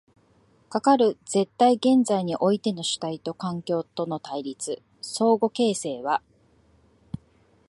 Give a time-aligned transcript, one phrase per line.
[0.67, 6.23] かかる絶対現在においての主体と環境との対立、相互形成は